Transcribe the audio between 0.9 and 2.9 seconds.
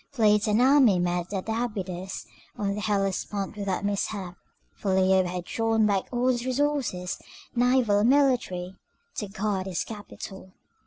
met at Abydos on the